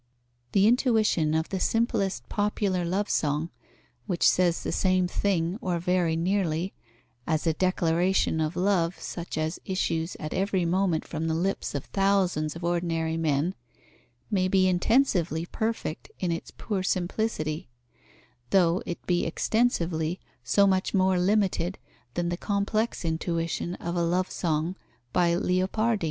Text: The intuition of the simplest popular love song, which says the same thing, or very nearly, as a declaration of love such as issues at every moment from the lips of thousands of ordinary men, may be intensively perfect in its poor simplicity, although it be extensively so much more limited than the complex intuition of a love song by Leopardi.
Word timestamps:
The 0.53 0.65
intuition 0.67 1.35
of 1.35 1.49
the 1.49 1.59
simplest 1.59 2.27
popular 2.27 2.83
love 2.83 3.07
song, 3.07 3.51
which 4.07 4.27
says 4.27 4.63
the 4.63 4.71
same 4.71 5.07
thing, 5.07 5.59
or 5.61 5.77
very 5.77 6.15
nearly, 6.15 6.73
as 7.27 7.45
a 7.45 7.53
declaration 7.53 8.41
of 8.41 8.55
love 8.55 8.99
such 8.99 9.37
as 9.37 9.59
issues 9.63 10.17
at 10.19 10.33
every 10.33 10.65
moment 10.65 11.05
from 11.05 11.27
the 11.27 11.35
lips 11.35 11.75
of 11.75 11.85
thousands 11.85 12.55
of 12.55 12.63
ordinary 12.63 13.15
men, 13.15 13.53
may 14.31 14.47
be 14.47 14.67
intensively 14.67 15.45
perfect 15.45 16.09
in 16.19 16.31
its 16.31 16.49
poor 16.49 16.81
simplicity, 16.81 17.69
although 18.51 18.81
it 18.87 19.05
be 19.05 19.23
extensively 19.23 20.19
so 20.43 20.65
much 20.65 20.95
more 20.95 21.19
limited 21.19 21.77
than 22.15 22.29
the 22.29 22.37
complex 22.37 23.05
intuition 23.05 23.75
of 23.75 23.95
a 23.95 24.01
love 24.01 24.31
song 24.31 24.75
by 25.13 25.35
Leopardi. 25.35 25.99